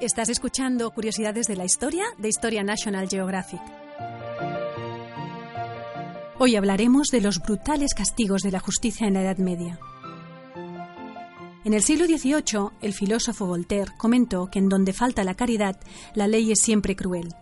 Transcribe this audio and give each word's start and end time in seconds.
Estás 0.00 0.28
escuchando 0.28 0.92
Curiosidades 0.92 1.48
de 1.48 1.56
la 1.56 1.64
Historia 1.64 2.04
de 2.18 2.28
Historia 2.28 2.62
National 2.62 3.08
Geographic. 3.08 3.60
Hoy 6.38 6.54
hablaremos 6.54 7.08
de 7.08 7.20
los 7.20 7.40
brutales 7.40 7.94
castigos 7.94 8.42
de 8.42 8.52
la 8.52 8.60
justicia 8.60 9.08
en 9.08 9.14
la 9.14 9.22
Edad 9.22 9.38
Media. 9.38 9.80
En 11.64 11.74
el 11.74 11.82
siglo 11.82 12.06
XVIII, 12.06 12.70
el 12.80 12.92
filósofo 12.92 13.46
Voltaire 13.46 13.90
comentó 13.96 14.46
que 14.46 14.60
en 14.60 14.68
donde 14.68 14.92
falta 14.92 15.24
la 15.24 15.34
caridad, 15.34 15.80
la 16.14 16.28
ley 16.28 16.52
es 16.52 16.60
siempre 16.60 16.94
cruel. 16.94 17.34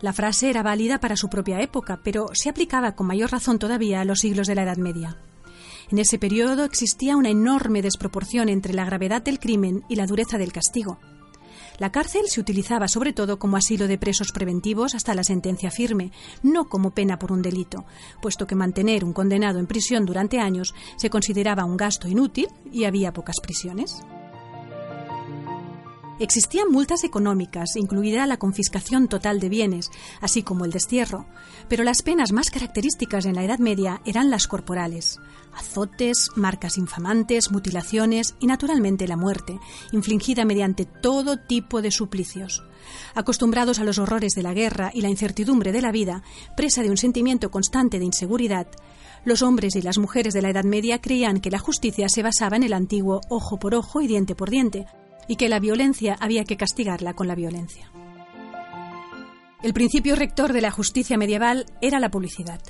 La 0.00 0.12
frase 0.12 0.50
era 0.50 0.64
válida 0.64 0.98
para 0.98 1.16
su 1.16 1.28
propia 1.28 1.60
época, 1.60 2.00
pero 2.02 2.26
se 2.32 2.48
aplicaba 2.48 2.96
con 2.96 3.06
mayor 3.06 3.30
razón 3.30 3.60
todavía 3.60 4.00
a 4.00 4.04
los 4.04 4.18
siglos 4.18 4.48
de 4.48 4.56
la 4.56 4.64
Edad 4.64 4.78
Media. 4.78 5.16
En 5.92 6.00
ese 6.00 6.18
periodo 6.18 6.64
existía 6.64 7.16
una 7.16 7.30
enorme 7.30 7.82
desproporción 7.82 8.48
entre 8.48 8.74
la 8.74 8.84
gravedad 8.84 9.22
del 9.22 9.38
crimen 9.38 9.84
y 9.88 9.94
la 9.94 10.06
dureza 10.06 10.38
del 10.38 10.52
castigo. 10.52 10.98
La 11.78 11.90
cárcel 11.90 12.22
se 12.26 12.40
utilizaba 12.40 12.88
sobre 12.88 13.12
todo 13.12 13.38
como 13.38 13.56
asilo 13.56 13.88
de 13.88 13.98
presos 13.98 14.30
preventivos 14.32 14.94
hasta 14.94 15.14
la 15.14 15.24
sentencia 15.24 15.70
firme, 15.70 16.12
no 16.42 16.68
como 16.68 16.92
pena 16.92 17.18
por 17.18 17.32
un 17.32 17.42
delito, 17.42 17.84
puesto 18.22 18.46
que 18.46 18.54
mantener 18.54 19.04
un 19.04 19.12
condenado 19.12 19.58
en 19.58 19.66
prisión 19.66 20.06
durante 20.06 20.38
años 20.38 20.74
se 20.96 21.10
consideraba 21.10 21.64
un 21.64 21.76
gasto 21.76 22.08
inútil 22.08 22.48
y 22.70 22.84
había 22.84 23.12
pocas 23.12 23.36
prisiones. 23.42 24.02
Existían 26.20 26.70
multas 26.70 27.02
económicas, 27.02 27.74
incluida 27.74 28.26
la 28.26 28.36
confiscación 28.36 29.08
total 29.08 29.40
de 29.40 29.48
bienes, 29.48 29.90
así 30.20 30.44
como 30.44 30.64
el 30.64 30.70
destierro, 30.70 31.26
pero 31.68 31.82
las 31.82 32.02
penas 32.02 32.30
más 32.30 32.50
características 32.50 33.26
en 33.26 33.34
la 33.34 33.42
Edad 33.42 33.58
Media 33.58 34.00
eran 34.04 34.30
las 34.30 34.46
corporales. 34.46 35.18
Azotes, 35.52 36.30
marcas 36.36 36.78
infamantes, 36.78 37.50
mutilaciones 37.50 38.36
y 38.38 38.46
naturalmente 38.46 39.08
la 39.08 39.16
muerte, 39.16 39.58
infligida 39.90 40.44
mediante 40.44 40.84
todo 40.84 41.36
tipo 41.36 41.82
de 41.82 41.90
suplicios. 41.90 42.62
Acostumbrados 43.14 43.80
a 43.80 43.84
los 43.84 43.98
horrores 43.98 44.34
de 44.34 44.42
la 44.42 44.54
guerra 44.54 44.92
y 44.94 45.00
la 45.00 45.08
incertidumbre 45.08 45.72
de 45.72 45.82
la 45.82 45.90
vida, 45.90 46.22
presa 46.56 46.82
de 46.82 46.90
un 46.90 46.96
sentimiento 46.96 47.50
constante 47.50 47.98
de 47.98 48.04
inseguridad, 48.04 48.68
los 49.24 49.40
hombres 49.40 49.74
y 49.74 49.80
las 49.80 49.96
mujeres 49.96 50.34
de 50.34 50.42
la 50.42 50.50
Edad 50.50 50.64
Media 50.64 51.00
creían 51.00 51.40
que 51.40 51.50
la 51.50 51.58
justicia 51.58 52.08
se 52.10 52.22
basaba 52.22 52.56
en 52.56 52.62
el 52.62 52.74
antiguo 52.74 53.22
ojo 53.30 53.58
por 53.58 53.74
ojo 53.74 54.02
y 54.02 54.06
diente 54.06 54.34
por 54.34 54.50
diente, 54.50 54.86
y 55.28 55.36
que 55.36 55.48
la 55.48 55.60
violencia 55.60 56.16
había 56.20 56.44
que 56.44 56.56
castigarla 56.56 57.14
con 57.14 57.28
la 57.28 57.34
violencia. 57.34 57.90
El 59.62 59.72
principio 59.72 60.14
rector 60.14 60.52
de 60.52 60.60
la 60.60 60.70
justicia 60.70 61.16
medieval 61.16 61.66
era 61.80 61.98
la 61.98 62.10
publicidad. 62.10 62.60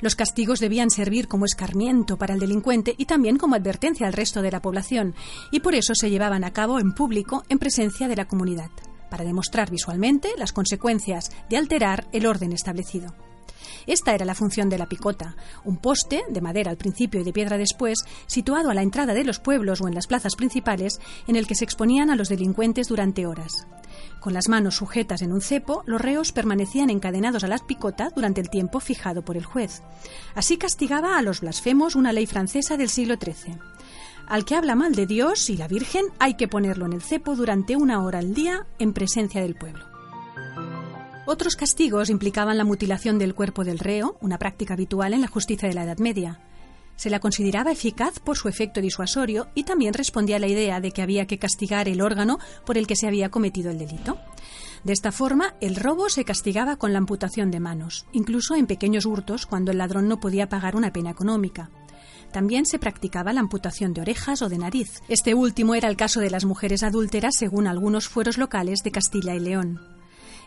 Los 0.00 0.16
castigos 0.16 0.60
debían 0.60 0.90
servir 0.90 1.28
como 1.28 1.46
escarmiento 1.46 2.18
para 2.18 2.34
el 2.34 2.40
delincuente 2.40 2.94
y 2.98 3.06
también 3.06 3.38
como 3.38 3.54
advertencia 3.54 4.06
al 4.06 4.12
resto 4.12 4.42
de 4.42 4.50
la 4.50 4.60
población, 4.60 5.14
y 5.50 5.60
por 5.60 5.74
eso 5.74 5.94
se 5.94 6.10
llevaban 6.10 6.44
a 6.44 6.52
cabo 6.52 6.78
en 6.80 6.92
público 6.92 7.44
en 7.48 7.58
presencia 7.58 8.08
de 8.08 8.16
la 8.16 8.26
comunidad, 8.26 8.70
para 9.10 9.24
demostrar 9.24 9.70
visualmente 9.70 10.28
las 10.36 10.52
consecuencias 10.52 11.30
de 11.48 11.56
alterar 11.56 12.06
el 12.12 12.26
orden 12.26 12.52
establecido. 12.52 13.14
Esta 13.86 14.14
era 14.14 14.24
la 14.24 14.34
función 14.34 14.68
de 14.68 14.78
la 14.78 14.88
picota, 14.88 15.36
un 15.64 15.76
poste, 15.76 16.22
de 16.28 16.40
madera 16.40 16.70
al 16.70 16.76
principio 16.76 17.20
y 17.20 17.24
de 17.24 17.32
piedra 17.32 17.58
después, 17.58 18.04
situado 18.26 18.70
a 18.70 18.74
la 18.74 18.82
entrada 18.82 19.14
de 19.14 19.24
los 19.24 19.40
pueblos 19.40 19.80
o 19.80 19.88
en 19.88 19.94
las 19.94 20.06
plazas 20.06 20.36
principales, 20.36 21.00
en 21.26 21.36
el 21.36 21.46
que 21.46 21.54
se 21.54 21.64
exponían 21.64 22.10
a 22.10 22.16
los 22.16 22.28
delincuentes 22.28 22.88
durante 22.88 23.26
horas. 23.26 23.66
Con 24.20 24.32
las 24.32 24.48
manos 24.48 24.76
sujetas 24.76 25.22
en 25.22 25.32
un 25.32 25.40
cepo, 25.40 25.82
los 25.86 26.00
reos 26.00 26.32
permanecían 26.32 26.90
encadenados 26.90 27.44
a 27.44 27.48
la 27.48 27.58
picota 27.58 28.10
durante 28.14 28.40
el 28.40 28.50
tiempo 28.50 28.80
fijado 28.80 29.24
por 29.24 29.36
el 29.36 29.44
juez. 29.44 29.82
Así 30.34 30.56
castigaba 30.56 31.18
a 31.18 31.22
los 31.22 31.40
blasfemos 31.40 31.94
una 31.94 32.12
ley 32.12 32.26
francesa 32.26 32.76
del 32.76 32.88
siglo 32.88 33.16
XIII. 33.16 33.58
Al 34.26 34.44
que 34.44 34.56
habla 34.56 34.74
mal 34.74 34.94
de 34.94 35.06
Dios 35.06 35.50
y 35.50 35.56
la 35.56 35.68
Virgen 35.68 36.06
hay 36.18 36.34
que 36.34 36.48
ponerlo 36.48 36.86
en 36.86 36.94
el 36.94 37.02
cepo 37.02 37.36
durante 37.36 37.76
una 37.76 38.02
hora 38.02 38.20
al 38.20 38.32
día 38.32 38.66
en 38.78 38.94
presencia 38.94 39.42
del 39.42 39.54
pueblo. 39.54 39.93
Otros 41.26 41.56
castigos 41.56 42.10
implicaban 42.10 42.58
la 42.58 42.64
mutilación 42.64 43.18
del 43.18 43.34
cuerpo 43.34 43.64
del 43.64 43.78
reo, 43.78 44.18
una 44.20 44.38
práctica 44.38 44.74
habitual 44.74 45.14
en 45.14 45.22
la 45.22 45.28
justicia 45.28 45.68
de 45.68 45.74
la 45.74 45.84
Edad 45.84 45.98
Media. 45.98 46.40
Se 46.96 47.08
la 47.08 47.18
consideraba 47.18 47.72
eficaz 47.72 48.20
por 48.20 48.36
su 48.36 48.48
efecto 48.48 48.80
disuasorio 48.82 49.48
y 49.54 49.64
también 49.64 49.94
respondía 49.94 50.36
a 50.36 50.38
la 50.38 50.48
idea 50.48 50.80
de 50.80 50.92
que 50.92 51.00
había 51.02 51.26
que 51.26 51.38
castigar 51.38 51.88
el 51.88 52.02
órgano 52.02 52.38
por 52.66 52.76
el 52.76 52.86
que 52.86 52.94
se 52.94 53.08
había 53.08 53.30
cometido 53.30 53.70
el 53.70 53.78
delito. 53.78 54.18
De 54.84 54.92
esta 54.92 55.12
forma, 55.12 55.54
el 55.62 55.76
robo 55.76 56.10
se 56.10 56.26
castigaba 56.26 56.76
con 56.76 56.92
la 56.92 56.98
amputación 56.98 57.50
de 57.50 57.58
manos, 57.58 58.06
incluso 58.12 58.54
en 58.54 58.66
pequeños 58.66 59.06
hurtos 59.06 59.46
cuando 59.46 59.72
el 59.72 59.78
ladrón 59.78 60.08
no 60.08 60.20
podía 60.20 60.50
pagar 60.50 60.76
una 60.76 60.92
pena 60.92 61.10
económica. 61.10 61.70
También 62.32 62.66
se 62.66 62.78
practicaba 62.78 63.32
la 63.32 63.40
amputación 63.40 63.94
de 63.94 64.02
orejas 64.02 64.42
o 64.42 64.50
de 64.50 64.58
nariz. 64.58 65.00
Este 65.08 65.34
último 65.34 65.74
era 65.74 65.88
el 65.88 65.96
caso 65.96 66.20
de 66.20 66.30
las 66.30 66.44
mujeres 66.44 66.82
adúlteras 66.82 67.34
según 67.36 67.66
algunos 67.66 68.08
fueros 68.08 68.36
locales 68.36 68.80
de 68.84 68.90
Castilla 68.90 69.34
y 69.34 69.40
León. 69.40 69.93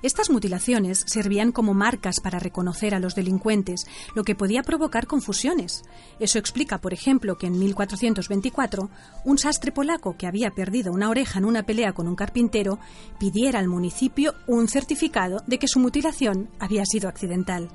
Estas 0.02 0.30
mutilaciones 0.30 1.04
servían 1.08 1.52
como 1.52 1.74
marcas 1.74 2.20
para 2.20 2.40
reconocer 2.40 2.94
a 2.94 3.00
los 3.00 3.16
delincuentes, 3.16 3.88
lo 4.16 4.24
que 4.24 4.36
podía 4.36 4.64
provocar 4.64 5.08
confusiones. 5.08 5.84
Eso 6.20 6.40
explica, 6.40 6.80
por 6.80 6.94
ejemplo, 6.94 7.38
que 7.38 7.48
en 7.48 7.58
1424 7.58 8.90
un 9.26 9.38
sastre 9.38 9.72
polaco 9.72 10.18
que 10.18 10.28
había 10.28 10.52
perdido 10.52 10.92
una 10.92 11.10
oreja 11.10 11.40
en 11.40 11.46
una 11.46 11.64
pelea 11.64 11.94
con 11.94 12.08
un 12.08 12.16
carpintero 12.16 12.80
pidiera 13.20 13.60
al 13.60 13.68
municipio 13.68 14.36
un 14.46 14.68
certificado 14.68 15.44
de 15.48 15.60
que 15.60 15.68
su 15.68 15.80
mutilación 15.80 16.50
había 16.60 16.86
sido 16.86 17.10
accidental. 17.10 17.70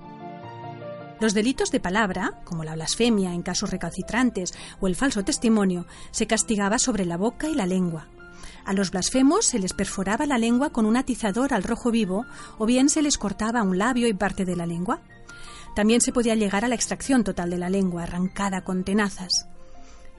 Los 1.20 1.34
delitos 1.34 1.70
de 1.70 1.78
palabra, 1.78 2.40
como 2.44 2.64
la 2.64 2.74
blasfemia 2.74 3.32
en 3.32 3.42
casos 3.42 3.70
recalcitrantes 3.70 4.54
o 4.80 4.88
el 4.88 4.96
falso 4.96 5.24
testimonio, 5.24 5.86
se 6.10 6.26
castigaba 6.26 6.78
sobre 6.78 7.04
la 7.04 7.16
boca 7.16 7.48
y 7.48 7.54
la 7.54 7.64
lengua. 7.64 8.08
A 8.64 8.72
los 8.72 8.90
blasfemos 8.90 9.46
se 9.46 9.58
les 9.58 9.72
perforaba 9.72 10.26
la 10.26 10.38
lengua 10.38 10.70
con 10.70 10.86
un 10.86 10.96
atizador 10.96 11.52
al 11.52 11.64
rojo 11.64 11.90
vivo 11.90 12.26
o 12.58 12.66
bien 12.66 12.88
se 12.88 13.02
les 13.02 13.18
cortaba 13.18 13.62
un 13.62 13.78
labio 13.78 14.06
y 14.06 14.14
parte 14.14 14.44
de 14.44 14.56
la 14.56 14.66
lengua. 14.66 15.00
También 15.74 16.00
se 16.00 16.12
podía 16.12 16.34
llegar 16.34 16.64
a 16.64 16.68
la 16.68 16.74
extracción 16.74 17.24
total 17.24 17.50
de 17.50 17.58
la 17.58 17.70
lengua, 17.70 18.04
arrancada 18.04 18.62
con 18.62 18.84
tenazas. 18.84 19.46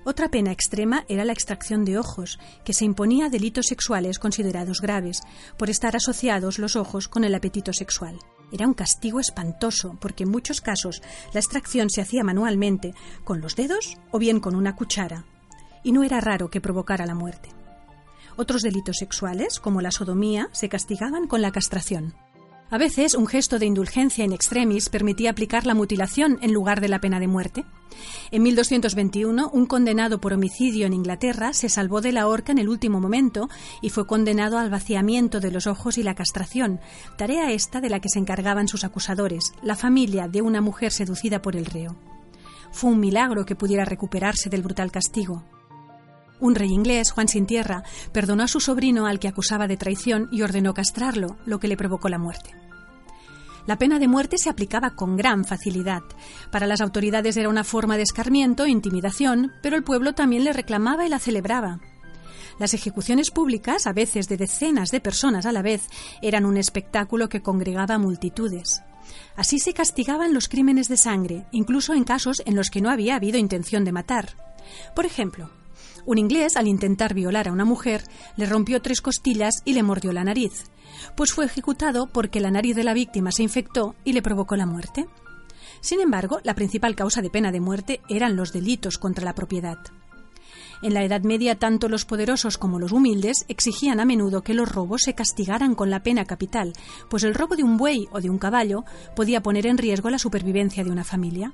Otra 0.05 0.27
pena 0.27 0.51
extrema 0.51 1.05
era 1.07 1.23
la 1.23 1.31
extracción 1.31 1.85
de 1.85 1.97
ojos, 1.97 2.37
que 2.65 2.73
se 2.73 2.83
imponía 2.83 3.27
a 3.27 3.29
delitos 3.29 3.67
sexuales 3.67 4.19
considerados 4.19 4.81
graves, 4.81 5.21
por 5.57 5.69
estar 5.69 5.95
asociados 5.95 6.59
los 6.59 6.75
ojos 6.75 7.07
con 7.07 7.23
el 7.23 7.33
apetito 7.33 7.71
sexual. 7.71 8.19
Era 8.51 8.67
un 8.67 8.73
castigo 8.73 9.21
espantoso, 9.21 9.97
porque 10.01 10.23
en 10.23 10.31
muchos 10.31 10.59
casos 10.59 11.01
la 11.33 11.39
extracción 11.39 11.89
se 11.89 12.01
hacía 12.01 12.23
manualmente, 12.23 12.93
con 13.23 13.39
los 13.39 13.55
dedos 13.55 13.97
o 14.11 14.19
bien 14.19 14.41
con 14.41 14.55
una 14.55 14.75
cuchara, 14.75 15.23
y 15.83 15.93
no 15.93 16.03
era 16.03 16.19
raro 16.19 16.49
que 16.49 16.59
provocara 16.59 17.05
la 17.05 17.15
muerte. 17.15 17.62
Otros 18.35 18.61
delitos 18.61 18.97
sexuales, 18.97 19.59
como 19.59 19.81
la 19.81 19.91
sodomía, 19.91 20.49
se 20.51 20.69
castigaban 20.69 21.27
con 21.27 21.41
la 21.41 21.51
castración. 21.51 22.15
A 22.73 22.79
veces, 22.79 23.13
un 23.13 23.27
gesto 23.27 23.59
de 23.59 23.67
indulgencia 23.67 24.25
in 24.25 24.33
extremis 24.33 24.89
permitía 24.89 25.29
aplicar 25.29 25.67
la 25.67 25.75
mutilación 25.75 26.39
en 26.41 26.53
lugar 26.53 26.81
de 26.81 26.87
la 26.87 26.99
pena 26.99 27.19
de 27.19 27.27
muerte. 27.27 27.65
En 28.31 28.41
1221, 28.41 29.51
un 29.53 29.65
condenado 29.67 30.19
por 30.19 30.33
homicidio 30.33 30.87
en 30.87 30.93
Inglaterra 30.93 31.53
se 31.53 31.69
salvó 31.69 32.01
de 32.01 32.11
la 32.11 32.27
horca 32.27 32.51
en 32.51 32.57
el 32.57 32.69
último 32.69 32.99
momento 32.99 33.47
y 33.81 33.91
fue 33.91 34.07
condenado 34.07 34.57
al 34.57 34.71
vaciamiento 34.71 35.39
de 35.39 35.51
los 35.51 35.67
ojos 35.67 35.99
y 35.99 36.03
la 36.03 36.15
castración, 36.15 36.79
tarea 37.15 37.51
esta 37.51 37.79
de 37.79 37.91
la 37.91 37.99
que 37.99 38.09
se 38.09 38.17
encargaban 38.17 38.67
sus 38.67 38.83
acusadores, 38.83 39.53
la 39.61 39.75
familia 39.75 40.27
de 40.27 40.41
una 40.41 40.59
mujer 40.59 40.91
seducida 40.91 41.43
por 41.43 41.55
el 41.55 41.67
reo. 41.67 41.95
Fue 42.71 42.89
un 42.89 42.99
milagro 42.99 43.45
que 43.45 43.55
pudiera 43.55 43.85
recuperarse 43.85 44.49
del 44.49 44.63
brutal 44.63 44.91
castigo. 44.91 45.43
Un 46.43 46.55
rey 46.55 46.73
inglés, 46.73 47.11
Juan 47.11 47.29
Sin 47.29 47.45
Tierra, 47.45 47.83
perdonó 48.11 48.43
a 48.43 48.49
su 48.49 48.59
sobrino 48.59 49.05
al 49.05 49.17
que 49.17 49.29
acusaba 49.29 49.65
de 49.65 49.77
traición 49.77 50.27
y 50.29 50.41
ordenó 50.41 50.73
castrarlo, 50.73 51.37
lo 51.45 51.57
que 51.57 51.69
le 51.69 51.77
provocó 51.77 52.09
la 52.09 52.17
muerte. 52.17 52.53
La 53.65 53.77
pena 53.77 53.97
de 53.97 54.09
muerte 54.09 54.37
se 54.37 54.49
aplicaba 54.49 54.89
con 54.89 55.15
gran 55.15 55.45
facilidad. 55.45 56.01
Para 56.51 56.67
las 56.67 56.81
autoridades 56.81 57.37
era 57.37 57.47
una 57.47 57.63
forma 57.63 57.95
de 57.95 58.03
escarmiento 58.03 58.65
e 58.65 58.71
intimidación, 58.71 59.53
pero 59.61 59.77
el 59.77 59.85
pueblo 59.85 60.15
también 60.15 60.43
le 60.43 60.51
reclamaba 60.51 61.05
y 61.05 61.09
la 61.09 61.17
celebraba. 61.17 61.79
Las 62.59 62.73
ejecuciones 62.73 63.31
públicas, 63.31 63.87
a 63.87 63.93
veces 63.93 64.27
de 64.27 64.35
decenas 64.35 64.91
de 64.91 64.99
personas 64.99 65.45
a 65.45 65.53
la 65.53 65.61
vez, 65.61 65.87
eran 66.21 66.45
un 66.45 66.57
espectáculo 66.57 67.29
que 67.29 67.41
congregaba 67.41 67.97
multitudes. 67.97 68.81
Así 69.37 69.59
se 69.59 69.73
castigaban 69.73 70.33
los 70.33 70.49
crímenes 70.49 70.89
de 70.89 70.97
sangre, 70.97 71.45
incluso 71.53 71.93
en 71.93 72.03
casos 72.03 72.43
en 72.45 72.57
los 72.57 72.69
que 72.69 72.81
no 72.81 72.89
había 72.89 73.15
habido 73.15 73.37
intención 73.37 73.85
de 73.85 73.93
matar. 73.93 74.35
Por 74.93 75.05
ejemplo, 75.05 75.49
Un 76.05 76.17
inglés, 76.17 76.57
al 76.57 76.67
intentar 76.67 77.13
violar 77.13 77.47
a 77.47 77.51
una 77.53 77.63
mujer, 77.63 78.03
le 78.35 78.45
rompió 78.45 78.81
tres 78.81 79.01
costillas 79.01 79.61
y 79.63 79.73
le 79.73 79.83
mordió 79.83 80.11
la 80.11 80.25
nariz, 80.25 80.65
pues 81.15 81.31
fue 81.31 81.45
ejecutado 81.45 82.07
porque 82.07 82.41
la 82.41 82.51
nariz 82.51 82.75
de 82.75 82.83
la 82.83 82.93
víctima 82.93 83.31
se 83.31 83.43
infectó 83.43 83.95
y 84.03 84.11
le 84.11 84.21
provocó 84.21 84.57
la 84.57 84.65
muerte. 84.65 85.07
Sin 85.79 86.01
embargo, 86.01 86.39
la 86.43 86.55
principal 86.55 86.95
causa 86.95 87.21
de 87.21 87.29
pena 87.29 87.51
de 87.51 87.61
muerte 87.61 88.01
eran 88.09 88.35
los 88.35 88.51
delitos 88.51 88.97
contra 88.97 89.23
la 89.23 89.33
propiedad. 89.33 89.77
En 90.81 90.93
la 90.93 91.03
Edad 91.05 91.21
Media, 91.21 91.57
tanto 91.57 91.87
los 91.87 92.03
poderosos 92.03 92.57
como 92.57 92.79
los 92.79 92.91
humildes 92.91 93.45
exigían 93.47 94.01
a 94.01 94.05
menudo 94.05 94.41
que 94.41 94.53
los 94.53 94.69
robos 94.69 95.03
se 95.03 95.15
castigaran 95.15 95.75
con 95.75 95.89
la 95.89 96.03
pena 96.03 96.25
capital, 96.25 96.73
pues 97.09 97.23
el 97.23 97.33
robo 97.33 97.55
de 97.55 97.63
un 97.63 97.77
buey 97.77 98.09
o 98.11 98.19
de 98.19 98.29
un 98.29 98.37
caballo 98.37 98.83
podía 99.15 99.41
poner 99.41 99.65
en 99.67 99.77
riesgo 99.77 100.09
la 100.09 100.19
supervivencia 100.19 100.83
de 100.83 100.91
una 100.91 101.05
familia 101.05 101.53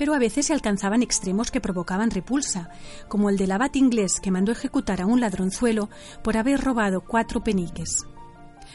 pero 0.00 0.14
a 0.14 0.18
veces 0.18 0.46
se 0.46 0.54
alcanzaban 0.54 1.02
extremos 1.02 1.50
que 1.50 1.60
provocaban 1.60 2.10
repulsa, 2.10 2.70
como 3.06 3.28
el 3.28 3.36
del 3.36 3.52
abad 3.52 3.74
inglés 3.74 4.18
que 4.22 4.30
mandó 4.30 4.50
ejecutar 4.50 5.02
a 5.02 5.04
un 5.04 5.20
ladronzuelo 5.20 5.90
por 6.24 6.38
haber 6.38 6.58
robado 6.64 7.02
cuatro 7.02 7.44
peniques. 7.44 8.06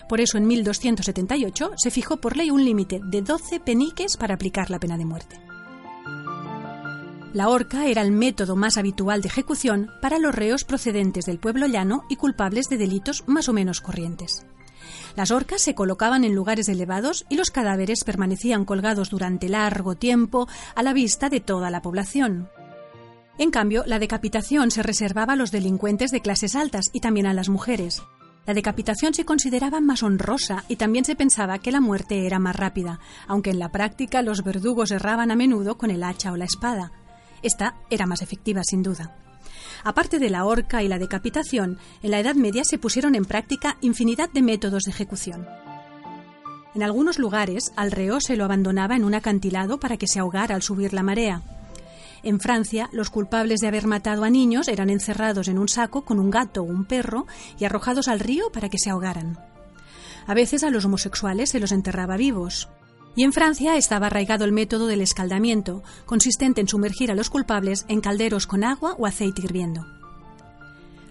Por 0.08 0.22
eso 0.22 0.38
en 0.38 0.46
1278 0.46 1.72
se 1.78 1.90
fijó 1.90 2.18
por 2.18 2.38
ley 2.38 2.52
un 2.52 2.64
límite 2.64 3.02
de 3.04 3.24
12 3.24 3.60
peniques 3.60 4.18
para 4.18 4.36
aplicar 4.36 4.70
la 4.70 4.80
pena 4.80 5.00
de 5.00 5.06
muerte. 5.06 5.42
La 7.34 7.50
horca 7.50 7.88
era 7.88 8.04
el 8.04 8.12
método 8.12 8.56
más 8.56 8.78
habitual 8.78 9.24
de 9.24 9.30
ejecución 9.30 9.90
para 10.04 10.20
los 10.20 10.36
reos 10.36 10.64
procedentes 10.64 11.26
del 11.26 11.40
pueblo 11.40 11.66
llano 11.66 12.04
y 12.08 12.18
culpables 12.18 12.70
de 12.70 12.78
delitos 12.78 13.24
más 13.26 13.50
o 13.50 13.54
menos 13.54 13.82
corrientes. 13.82 14.46
Las 15.16 15.32
horcas 15.32 15.62
se 15.62 15.76
colocaban 15.76 16.24
en 16.24 16.36
lugares 16.36 16.70
elevados 16.70 17.26
y 17.30 17.36
los 17.36 17.52
cadáveres 17.52 18.04
permanecían 18.04 18.66
colgados 18.66 19.10
durante 19.10 19.50
largo 19.50 19.96
tiempo 19.96 20.48
a 20.76 20.84
la 20.84 20.94
vista 20.94 21.30
de 21.30 21.40
toda 21.40 21.70
la 21.70 21.82
población. 21.82 22.50
En 23.38 23.52
cambio, 23.52 23.84
la 23.86 24.00
decapitación 24.00 24.72
se 24.72 24.84
reservaba 24.84 25.34
a 25.34 25.36
los 25.36 25.52
delincuentes 25.52 26.12
de 26.12 26.22
clases 26.22 26.56
altas 26.56 26.86
y 26.94 27.02
también 27.02 27.28
a 27.28 27.34
las 27.34 27.50
mujeres. 27.50 28.02
La 28.46 28.54
decapitación 28.54 29.14
se 29.14 29.26
consideraba 29.26 29.82
más 29.82 30.04
honrosa 30.04 30.64
y 30.68 30.76
también 30.76 31.04
se 31.04 31.16
pensaba 31.16 31.60
que 31.60 31.72
la 31.72 31.82
muerte 31.82 32.26
era 32.28 32.40
más 32.40 32.56
rápida, 32.56 33.00
aunque 33.28 33.50
en 33.50 33.60
la 33.60 33.72
práctica 33.72 34.22
los 34.22 34.44
verdugos 34.44 34.92
erraban 34.92 35.32
a 35.32 35.36
menudo 35.36 35.78
con 35.78 35.90
el 35.90 36.04
hacha 36.04 36.32
o 36.32 36.38
la 36.38 36.46
espada. 36.46 36.92
Esta 37.42 37.76
era 37.90 38.06
más 38.06 38.22
efectiva, 38.22 38.62
sin 38.64 38.84
duda. 38.84 39.25
Aparte 39.84 40.20
de 40.20 40.30
la 40.30 40.46
horca 40.46 40.84
y 40.84 40.88
la 40.88 41.00
decapitación, 41.00 41.78
en 42.02 42.12
la 42.12 42.20
Edad 42.20 42.36
Media 42.36 42.64
se 42.64 42.78
pusieron 42.78 43.16
en 43.16 43.26
práctica 43.26 43.78
infinidad 43.82 44.30
de 44.30 44.42
métodos 44.42 44.84
de 44.84 44.92
ejecución. 44.92 45.48
En 46.76 46.84
algunos 46.84 47.20
lugares, 47.20 47.72
al 47.76 47.92
reo 47.92 48.20
se 48.20 48.36
lo 48.36 48.44
abandonaba 48.44 48.96
en 48.96 49.06
un 49.06 49.16
acantilado 49.16 49.80
para 49.80 49.98
que 49.98 50.08
se 50.08 50.20
ahogara 50.20 50.56
al 50.56 50.62
subir 50.62 50.94
la 50.94 51.04
marea. 51.04 51.42
En 52.22 52.40
Francia, 52.40 52.90
los 52.92 53.10
culpables 53.10 53.62
de 53.62 53.68
haber 53.68 53.88
matado 53.88 54.24
a 54.24 54.30
niños 54.30 54.68
eran 54.68 54.90
encerrados 54.90 55.48
en 55.48 55.60
un 55.60 55.70
saco 55.70 56.04
con 56.04 56.20
un 56.20 56.32
gato 56.32 56.62
o 56.62 56.66
un 56.66 56.84
perro 56.86 57.28
y 57.60 57.66
arrojados 57.66 58.08
al 58.08 58.20
río 58.20 58.52
para 58.52 58.68
que 58.68 58.80
se 58.80 58.90
ahogaran. 58.90 59.40
A 60.28 60.34
veces 60.34 60.64
a 60.64 60.72
los 60.72 60.86
homosexuales 60.86 61.52
se 61.52 61.60
los 61.60 61.72
enterraba 61.72 62.18
vivos. 62.18 62.68
Y 63.16 63.24
en 63.24 63.32
Francia 63.32 63.78
estaba 63.78 64.08
arraigado 64.08 64.44
el 64.44 64.52
método 64.52 64.88
del 64.88 65.02
escaldamiento, 65.02 65.84
consistente 66.06 66.62
en 66.62 66.68
sumergir 66.68 67.12
a 67.12 67.16
los 67.16 67.30
culpables 67.30 67.86
en 67.88 68.02
calderos 68.02 68.46
con 68.46 68.64
agua 68.64 68.94
o 68.98 69.06
aceite 69.06 69.42
hirviendo. 69.42 69.86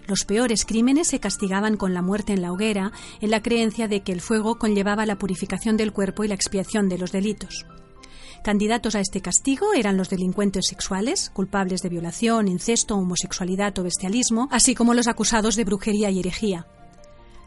Los 0.07 0.23
peores 0.23 0.65
crímenes 0.65 1.07
se 1.07 1.19
castigaban 1.19 1.77
con 1.77 1.95
la 1.95 2.03
muerte 2.03 2.33
en 2.33 2.43
la 2.43 2.51
hoguera, 2.51 2.91
en 3.21 3.31
la 3.31 3.41
creencia 3.41 3.87
de 3.87 4.01
que 4.01 4.11
el 4.11 4.21
fuego 4.21 4.59
conllevaba 4.59 5.07
la 5.07 5.17
purificación 5.17 5.77
del 5.77 5.93
cuerpo 5.93 6.23
y 6.23 6.27
la 6.27 6.35
expiación 6.35 6.89
de 6.89 6.99
los 6.99 7.11
delitos. 7.11 7.65
Candidatos 8.43 8.93
a 8.93 8.99
este 8.99 9.21
castigo 9.21 9.73
eran 9.73 9.97
los 9.97 10.09
delincuentes 10.09 10.67
sexuales, 10.69 11.31
culpables 11.33 11.81
de 11.81 11.89
violación, 11.89 12.47
incesto, 12.47 12.95
homosexualidad 12.95 13.79
o 13.79 13.83
bestialismo, 13.83 14.47
así 14.51 14.75
como 14.75 14.93
los 14.93 15.07
acusados 15.07 15.55
de 15.55 15.63
brujería 15.63 16.11
y 16.11 16.19
herejía. 16.19 16.67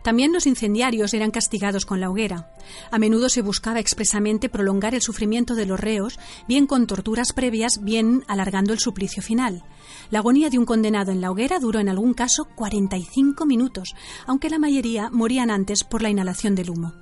También 0.09 0.33
los 0.33 0.47
incendiarios 0.47 1.13
eran 1.13 1.31
castigados 1.31 1.85
con 1.85 2.01
la 2.01 2.09
hoguera. 2.09 2.51
A 2.91 2.99
menudo 2.99 3.29
se 3.29 3.43
buscaba 3.43 3.79
expresamente 3.79 4.49
prolongar 4.49 4.95
el 4.95 5.03
sufrimiento 5.03 5.55
de 5.55 5.67
los 5.67 5.79
reos, 5.79 6.19
bien 6.49 6.67
con 6.67 6.87
torturas 6.87 7.35
previas, 7.35 7.85
bien 7.85 8.25
alargando 8.27 8.73
el 8.73 8.79
suplicio 8.79 9.23
final. 9.23 9.65
La 10.11 10.21
agonía 10.21 10.49
de 10.49 10.57
un 10.57 10.65
condenado 10.65 11.13
en 11.13 11.21
la 11.21 11.31
hoguera 11.31 11.59
duró 11.59 11.79
en 11.79 11.91
algún 11.91 12.15
caso 12.15 12.49
45 12.55 13.45
minutos, 13.45 13.95
aunque 14.27 14.49
la 14.49 14.59
mayoría 14.59 15.11
morían 15.11 15.51
antes 15.51 15.85
por 15.85 16.01
la 16.01 16.09
inhalación 16.09 16.55
del 16.55 16.71
humo. 16.71 16.95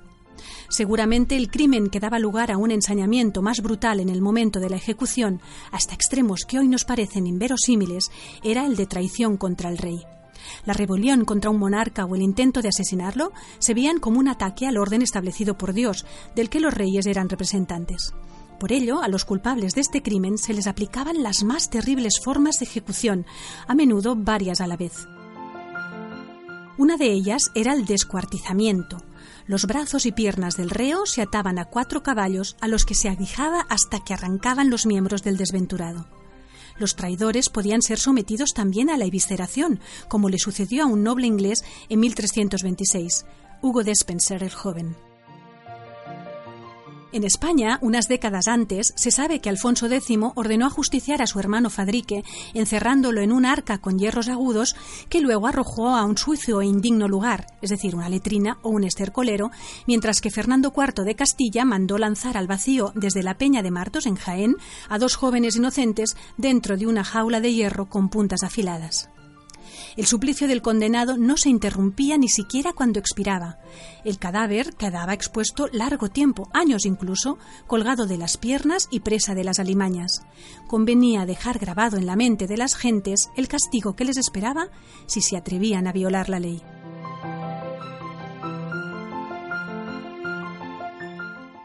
Seguramente 0.67 1.37
el 1.37 1.49
crimen 1.49 1.89
que 1.89 2.01
daba 2.01 2.19
lugar 2.19 2.51
a 2.51 2.57
un 2.57 2.71
ensañamiento 2.71 3.41
más 3.41 3.61
brutal 3.61 4.01
en 4.01 4.09
el 4.09 4.21
momento 4.21 4.59
de 4.59 4.69
la 4.69 4.75
ejecución, 4.75 5.39
hasta 5.71 5.95
extremos 5.95 6.41
que 6.45 6.59
hoy 6.59 6.67
nos 6.67 6.83
parecen 6.83 7.25
inverosímiles, 7.25 8.11
era 8.43 8.65
el 8.65 8.75
de 8.75 8.85
traición 8.85 9.37
contra 9.37 9.69
el 9.69 9.77
rey. 9.77 10.03
La 10.65 10.73
rebelión 10.73 11.25
contra 11.25 11.49
un 11.49 11.59
monarca 11.59 12.05
o 12.05 12.15
el 12.15 12.21
intento 12.21 12.61
de 12.61 12.69
asesinarlo 12.69 13.31
se 13.59 13.73
veían 13.73 13.99
como 13.99 14.19
un 14.19 14.27
ataque 14.27 14.67
al 14.67 14.77
orden 14.77 15.01
establecido 15.01 15.57
por 15.57 15.73
Dios, 15.73 16.05
del 16.35 16.49
que 16.49 16.59
los 16.59 16.73
reyes 16.73 17.05
eran 17.05 17.29
representantes. 17.29 18.13
Por 18.59 18.71
ello, 18.71 19.01
a 19.03 19.07
los 19.07 19.23
culpables 19.23 19.75
de 19.75 19.81
este 19.81 20.01
crimen 20.01 20.37
se 20.37 20.53
les 20.53 20.65
aplicaban 20.65 21.21
las 21.21 21.43
más 21.43 21.69
terribles 21.69 22.19
formas 22.19 22.59
de 22.59 22.65
ejecución, 22.65 23.25
a 23.67 23.75
menudo 23.75 24.15
varias 24.15 24.61
a 24.61 24.67
la 24.67 24.77
vez. 24.77 25.07
Una 26.77 26.97
de 26.97 27.11
ellas 27.11 27.51
era 27.55 27.73
el 27.73 27.85
descuartizamiento. 27.85 28.97
Los 29.47 29.65
brazos 29.65 30.05
y 30.05 30.11
piernas 30.11 30.57
del 30.57 30.69
reo 30.69 31.05
se 31.05 31.21
ataban 31.21 31.57
a 31.59 31.65
cuatro 31.65 32.03
caballos 32.03 32.55
a 32.61 32.67
los 32.67 32.85
que 32.85 32.95
se 32.95 33.09
aguijaba 33.09 33.61
hasta 33.69 34.03
que 34.03 34.13
arrancaban 34.13 34.69
los 34.69 34.85
miembros 34.85 35.23
del 35.23 35.37
desventurado. 35.37 36.05
Los 36.79 36.95
traidores 36.95 37.49
podían 37.49 37.81
ser 37.81 37.99
sometidos 37.99 38.53
también 38.53 38.89
a 38.89 38.97
la 38.97 39.05
evisceración, 39.05 39.79
como 40.07 40.29
le 40.29 40.37
sucedió 40.37 40.83
a 40.83 40.87
un 40.87 41.03
noble 41.03 41.27
inglés 41.27 41.63
en 41.89 41.99
1326, 41.99 43.25
Hugo 43.61 43.83
Despenser 43.83 44.43
el 44.43 44.53
joven. 44.53 45.06
En 47.17 47.23
España, 47.23 47.79
unas 47.81 48.07
décadas 48.07 48.47
antes, 48.47 48.93
se 48.95 49.09
sabe 49.09 49.39
que 49.39 49.49
Alfonso 49.49 49.87
X 49.87 50.19
ordenó 50.35 50.67
ajusticiar 50.67 51.23
a 51.23 51.25
su 51.25 51.39
hermano 51.39 51.71
Fadrique, 51.71 52.23
encerrándolo 52.53 53.21
en 53.21 53.31
un 53.31 53.43
arca 53.43 53.79
con 53.79 53.97
hierros 53.97 54.27
agudos 54.27 54.75
que 55.09 55.19
luego 55.19 55.47
arrojó 55.47 55.95
a 55.95 56.05
un 56.05 56.15
sucio 56.15 56.61
e 56.61 56.67
indigno 56.67 57.07
lugar, 57.07 57.47
es 57.63 57.71
decir, 57.71 57.95
una 57.95 58.07
letrina 58.07 58.59
o 58.61 58.69
un 58.69 58.83
estercolero, 58.83 59.49
mientras 59.87 60.21
que 60.21 60.29
Fernando 60.29 60.71
IV 60.77 61.05
de 61.05 61.15
Castilla 61.15 61.65
mandó 61.65 61.97
lanzar 61.97 62.37
al 62.37 62.45
vacío 62.45 62.91
desde 62.93 63.23
la 63.23 63.35
Peña 63.35 63.63
de 63.63 63.71
Martos, 63.71 64.05
en 64.05 64.15
Jaén, 64.15 64.55
a 64.87 64.99
dos 64.99 65.15
jóvenes 65.15 65.55
inocentes 65.55 66.15
dentro 66.37 66.77
de 66.77 66.85
una 66.85 67.03
jaula 67.03 67.41
de 67.41 67.51
hierro 67.51 67.87
con 67.87 68.09
puntas 68.09 68.43
afiladas. 68.43 69.09
El 69.97 70.05
suplicio 70.05 70.47
del 70.47 70.61
condenado 70.61 71.17
no 71.17 71.37
se 71.37 71.49
interrumpía 71.49 72.19
ni 72.19 72.29
siquiera 72.29 72.71
cuando 72.71 72.99
expiraba. 72.99 73.57
El 74.05 74.19
cadáver 74.19 74.75
quedaba 74.75 75.15
expuesto 75.15 75.67
largo 75.71 76.09
tiempo, 76.09 76.49
años 76.53 76.85
incluso, 76.85 77.39
colgado 77.65 78.05
de 78.05 78.17
las 78.17 78.37
piernas 78.37 78.87
y 78.91 78.99
presa 78.99 79.33
de 79.33 79.43
las 79.43 79.59
alimañas. 79.59 80.21
Convenía 80.67 81.25
dejar 81.25 81.57
grabado 81.57 81.97
en 81.97 82.05
la 82.05 82.15
mente 82.15 82.45
de 82.45 82.57
las 82.57 82.75
gentes 82.75 83.31
el 83.35 83.47
castigo 83.47 83.95
que 83.95 84.05
les 84.05 84.17
esperaba 84.17 84.69
si 85.07 85.21
se 85.21 85.35
atrevían 85.35 85.87
a 85.87 85.93
violar 85.93 86.29
la 86.29 86.39
ley. 86.39 86.61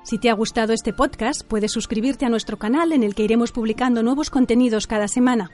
Si 0.04 0.18
te 0.18 0.30
ha 0.30 0.34
gustado 0.34 0.72
este 0.72 0.92
podcast, 0.92 1.42
puedes 1.42 1.72
suscribirte 1.72 2.24
a 2.24 2.28
nuestro 2.28 2.58
canal 2.58 2.92
en 2.92 3.02
el 3.02 3.14
que 3.14 3.22
iremos 3.24 3.52
publicando 3.52 4.02
nuevos 4.02 4.30
contenidos 4.30 4.86
cada 4.86 5.06
semana. 5.06 5.50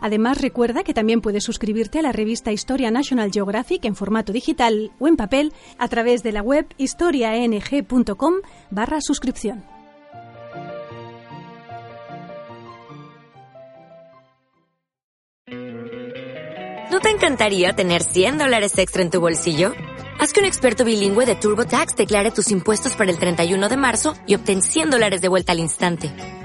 Además, 0.00 0.40
recuerda 0.40 0.82
que 0.82 0.94
también 0.94 1.20
puedes 1.20 1.44
suscribirte 1.44 1.98
a 1.98 2.02
la 2.02 2.12
revista 2.12 2.52
Historia 2.52 2.90
National 2.90 3.30
Geographic 3.32 3.84
en 3.84 3.96
formato 3.96 4.32
digital 4.32 4.92
o 4.98 5.08
en 5.08 5.16
papel 5.16 5.52
a 5.78 5.88
través 5.88 6.22
de 6.22 6.32
la 6.32 6.42
web 6.42 6.66
historiang.com 6.78 8.34
barra 8.70 9.00
suscripción. 9.00 9.64
¿No 16.90 17.00
te 17.00 17.10
encantaría 17.10 17.72
tener 17.72 18.04
100 18.04 18.38
dólares 18.38 18.78
extra 18.78 19.02
en 19.02 19.10
tu 19.10 19.20
bolsillo? 19.20 19.72
Haz 20.20 20.32
que 20.32 20.38
un 20.38 20.46
experto 20.46 20.84
bilingüe 20.84 21.26
de 21.26 21.34
TurboTax 21.34 21.96
declare 21.96 22.30
tus 22.30 22.52
impuestos 22.52 22.94
para 22.94 23.10
el 23.10 23.18
31 23.18 23.68
de 23.68 23.76
marzo 23.76 24.14
y 24.28 24.36
obtén 24.36 24.62
100 24.62 24.90
dólares 24.90 25.20
de 25.20 25.28
vuelta 25.28 25.52
al 25.52 25.58
instante. 25.58 26.12